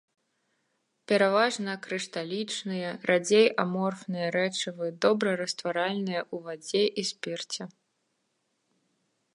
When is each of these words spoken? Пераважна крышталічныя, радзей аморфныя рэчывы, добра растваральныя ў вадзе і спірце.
Пераважна 1.11 1.75
крышталічныя, 1.83 2.89
радзей 3.09 3.47
аморфныя 3.65 4.27
рэчывы, 4.37 4.85
добра 5.07 5.31
растваральныя 5.43 6.21
ў 6.33 6.37
вадзе 6.49 6.83
і 7.03 7.07
спірце. 7.13 7.63